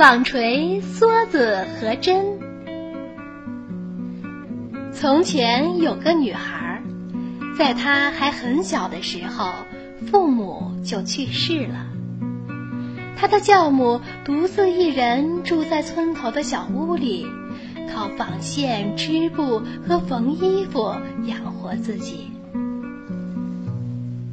[0.00, 2.24] 纺锤、梭子和针。
[4.94, 6.82] 从前有个女孩，
[7.58, 9.52] 在她还很小的时候，
[10.10, 11.86] 父母就去世了。
[13.14, 17.26] 她的教母独自一人住在村头的小屋里，
[17.92, 20.94] 靠纺线、织布和缝衣服
[21.26, 22.30] 养活自己。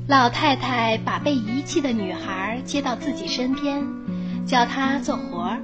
[0.07, 3.85] 老太太把被遗弃的女孩接到自己身边，
[4.47, 5.61] 教她做活儿，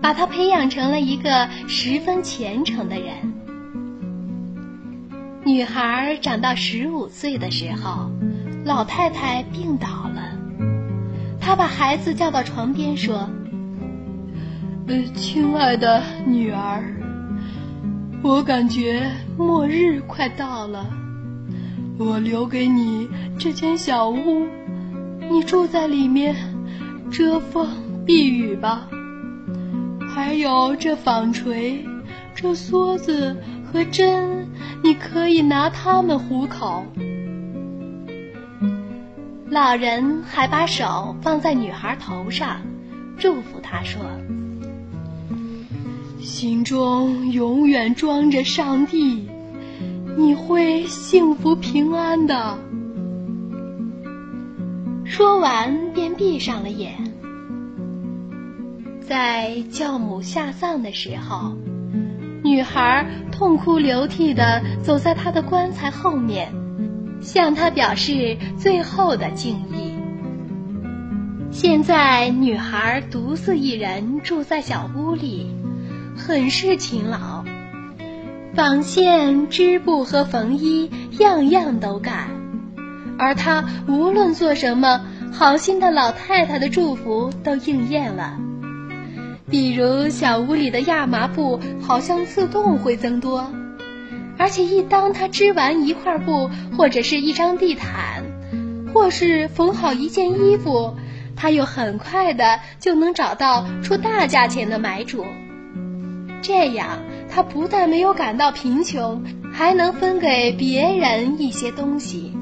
[0.00, 3.34] 把她培养成了一个十分虔诚的人。
[5.44, 8.10] 女孩长到十五岁的时候，
[8.64, 10.22] 老太太病倒了。
[11.40, 13.28] 她把孩子叫到床边说
[14.86, 16.82] ：“呃，亲爱的女儿，
[18.22, 20.86] 我感觉末日快到了。”
[21.98, 24.46] 我留给你这间小屋，
[25.30, 26.36] 你住在里面，
[27.10, 27.66] 遮风
[28.06, 28.88] 避雨吧。
[30.14, 31.84] 还有这纺锤、
[32.34, 34.48] 这梭子和针，
[34.82, 36.86] 你可以拿它们糊口。
[39.50, 42.60] 老人还把手放在女孩头上，
[43.18, 44.00] 祝福她说
[46.20, 49.28] ：“心中永远装着上帝。”
[50.18, 52.58] 你会幸福平安的。
[55.04, 57.05] 说完，便闭上了眼。
[59.08, 61.56] 在教母下葬的时候，
[62.42, 66.52] 女孩痛哭流涕地走在她的棺材后面，
[67.20, 69.94] 向她表示最后的敬意。
[71.52, 75.54] 现在，女孩独自一人住在小屋里，
[76.16, 77.44] 很是勤劳。
[78.54, 82.28] 纺线、织布和缝衣，样样都干。
[83.18, 85.00] 而她无论做什么，
[85.32, 88.40] 好心的老太太的祝福都应验了。
[89.48, 93.50] 比如小屋里的亚麻布好像自动会增多，
[94.38, 98.24] 而且一当他织完一块布，或者是一张地毯，
[98.92, 100.96] 或是缝好一件衣服，
[101.36, 105.24] 他又很快的就能找到出大价钱的买主。
[106.42, 106.98] 这样。
[107.28, 109.22] 他不但没有感到贫穷，
[109.52, 112.32] 还能分给别人一些东西。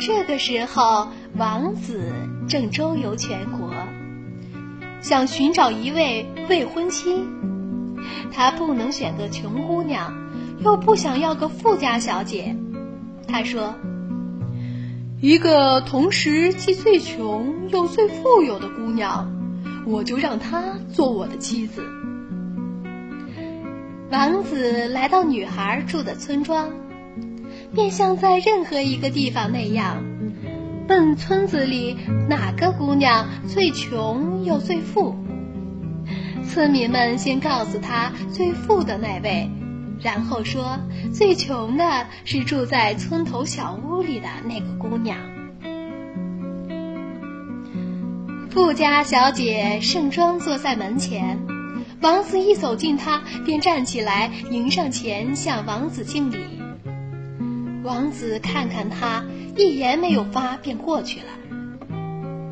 [0.00, 2.12] 这个时候，王子
[2.48, 3.69] 正周游全国，
[5.00, 7.24] 想寻找一位未婚妻。
[8.32, 10.12] 他不能选个穷姑娘，
[10.64, 12.56] 又不想要个富家小姐。
[13.26, 13.74] 他说
[15.20, 19.30] ：“一个同时既最穷又最富有的姑娘，
[19.86, 21.84] 我就让她做我的妻子。”
[24.10, 26.70] 王子来到女孩住的村庄，
[27.74, 30.02] 便像在任何一个地方那样，
[30.90, 31.96] 问村子里
[32.28, 35.14] 哪个姑娘最穷又最富。
[36.44, 39.48] 村民们先告诉他最富的那位，
[40.00, 40.80] 然后说
[41.14, 45.16] 最穷的是住在村头小屋里的那个姑娘。
[48.50, 51.38] 富家小姐盛装坐在门前。
[52.02, 56.59] 王子一走近，她便站起来迎上前向王子敬礼。
[57.82, 59.24] 王子看看他，
[59.56, 61.26] 一言没有发，便过去了。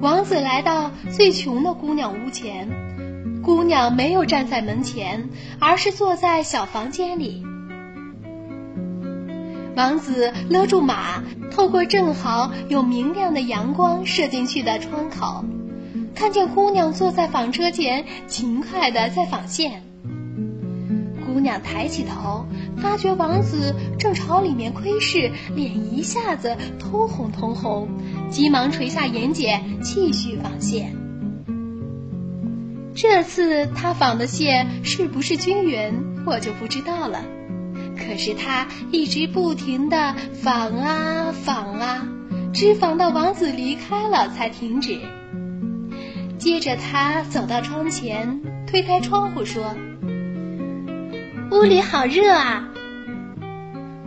[0.00, 2.68] 王子来到最穷的姑娘屋前，
[3.42, 5.28] 姑娘没有站在门前，
[5.58, 7.44] 而是坐在小房间里。
[9.76, 15.44] 王子勒住马，透过正好有明亮的阳光射进去的窗口。
[16.14, 19.82] 看见姑娘坐在纺车前，勤快地在纺线。
[21.38, 22.44] 姑娘抬起头，
[22.78, 27.88] 发觉王子正朝里面窥视，脸一下子通红通红，
[28.28, 30.96] 急忙垂下眼睑，继续纺线。
[32.92, 37.20] 这次她纺的线是不是均匀，我就不知道了。
[37.96, 42.08] 可是她一直不停地纺啊纺啊，
[42.52, 44.98] 织纺到王子离开了才停止。
[46.36, 49.76] 接着，他走到窗前，推开窗户说
[51.50, 52.68] ：“屋里好热啊。”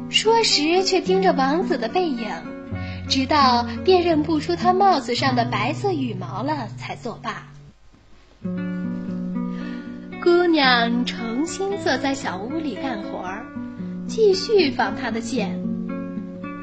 [0.09, 2.29] 说时却盯着王子的背影，
[3.07, 7.47] 直到辨认不出他帽子上的白色羽毛了，才作罢。
[10.23, 13.45] 姑娘重新坐在小屋里干活儿，
[14.07, 15.61] 继续纺她的线。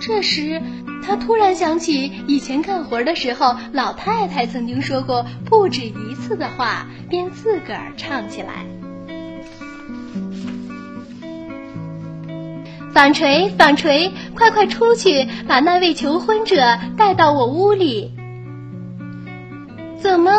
[0.01, 0.63] 这时。
[1.01, 8.67] 他突然想起以前干活的时候，老太太曾经说过不止一次的话，便自个儿唱起来
[12.99, 18.11] ：“纺锤，纺锤，快快出去，把那位求婚者带到我屋里。”
[20.03, 20.33] 怎么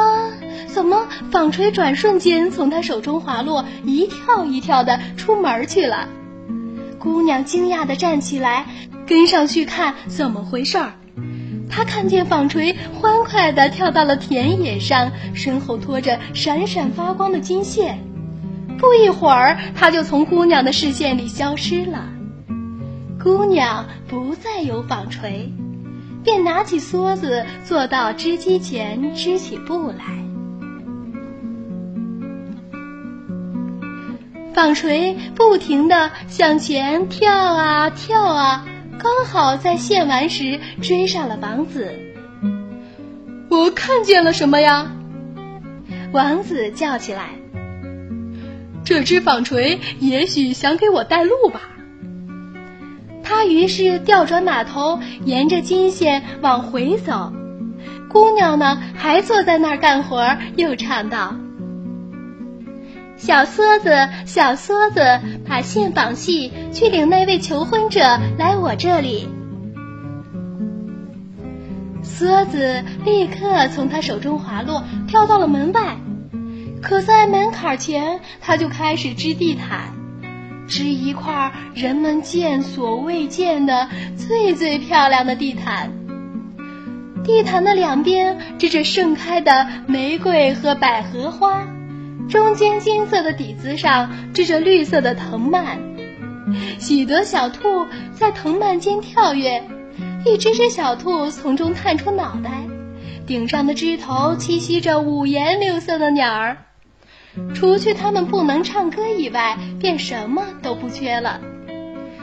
[0.67, 6.09] 怎么纺锤转瞬间从他手中滑落，一跳一跳的出门去了？
[6.99, 8.65] 姑娘惊讶的站起来，
[9.07, 10.91] 跟上去看怎么回事儿。
[11.69, 17.99] 她看见纺锤欢快的跳到了田野上，身后拖着闪闪发光的金线。
[18.77, 22.03] 不一会儿，他就从姑娘的视线里消失了。
[23.21, 25.51] 姑娘不再有纺锤。
[26.21, 30.19] 便拿起梭子，坐到织机前织起布来。
[34.53, 38.65] 纺锤不停地向前跳啊跳啊，
[38.99, 41.97] 刚好在线完时追上了王子。
[43.49, 44.91] 我看见了什么呀？
[46.11, 47.29] 王子叫起来
[48.83, 51.61] ：“这只纺锤也许想给我带路吧。”
[53.39, 57.31] 他于是调转马头，沿着金线往回走。
[58.09, 61.37] 姑娘呢，还坐在那儿干活，又唱道
[63.15, 68.01] ：“小梭子，小梭子，把线绑细，去领那位求婚者
[68.37, 69.29] 来我这里。”
[72.03, 75.95] 梭子立刻从他手中滑落，跳到了门外。
[76.81, 79.93] 可在门槛前，他就开始织地毯。
[80.69, 85.91] 织一块人们见所未见的最最漂亮的地毯。
[87.23, 91.67] 地毯的两边织着盛开的玫瑰和百合花，
[92.29, 95.77] 中间金色的底子上织着绿色的藤蔓。
[96.79, 99.61] 许多小兔在藤蔓间跳跃，
[100.25, 102.63] 一只只小兔从中探出脑袋，
[103.27, 106.57] 顶上的枝头栖息着五颜六色的鸟儿。
[107.53, 111.39] 除去他们不能唱歌以外，便什么都不缺了。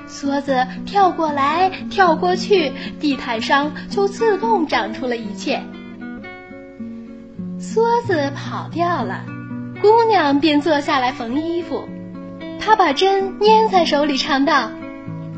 [0.08, 5.62] 梭子跳过来跳过去，地毯上就自动长出了一切。
[7.58, 9.24] 梭子跑掉了，
[9.82, 11.88] 姑娘便坐下来缝衣服。
[12.60, 14.70] 她把针粘在手里，唱道：“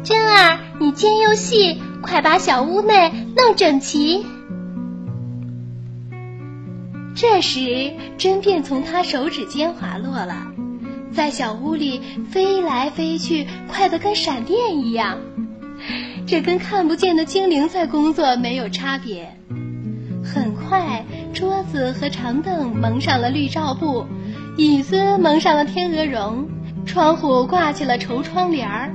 [0.04, 4.26] 针儿，你尖又细，快把小屋内弄整齐。”
[7.20, 10.52] 这时，针便从他手指间滑落了，
[11.10, 12.00] 在小屋里
[12.30, 15.18] 飞来飞去，快得跟闪电一样。
[16.28, 19.34] 这跟看不见的精灵在工作没有差别。
[20.22, 21.04] 很快，
[21.34, 24.06] 桌子和长凳蒙上了绿罩布，
[24.56, 26.48] 椅子蒙上了天鹅绒，
[26.86, 28.94] 窗户挂起了绸窗帘儿。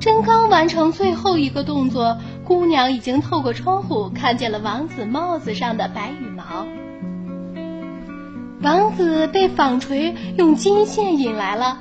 [0.00, 6.66] 真刚完成最后一个动作，姑娘已经透过窗户看见了王子帽子上的白羽毛。
[8.60, 11.78] 王子被纺锤用金线引来了，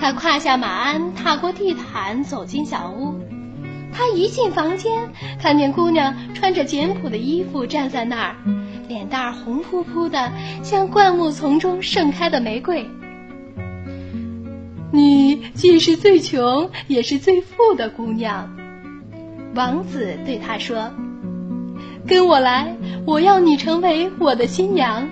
[0.00, 3.14] 他跨下马鞍，踏过地毯，走进小屋。
[3.92, 8.36] 他一进房间，看见姑娘穿着简朴的衣服站在那儿，
[8.88, 10.32] 脸蛋儿红扑扑的，
[10.62, 12.88] 像灌木丛中盛开的玫瑰。
[14.90, 18.48] 你既是最穷，也是最富的姑娘，
[19.54, 20.90] 王子对她说
[22.08, 25.06] ：“跟我来，我要你成为我的新娘。”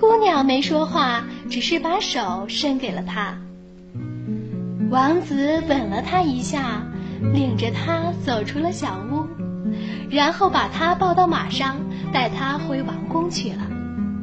[0.00, 3.36] 姑娘没说话，只是把手伸给了他。
[4.90, 6.82] 王子吻了她一下，
[7.34, 9.26] 领着她走出了小屋，
[10.08, 11.76] 然后把她抱到马上，
[12.14, 13.58] 带她回王宫去了。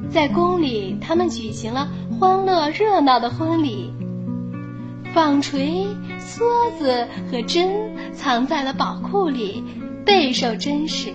[0.09, 1.87] 在宫里，他们举行了
[2.19, 3.93] 欢乐热闹的婚礼。
[5.13, 5.85] 纺锤、
[6.19, 6.41] 梭
[6.79, 7.69] 子和针
[8.13, 9.63] 藏在了宝库里，
[10.03, 11.13] 备受珍视。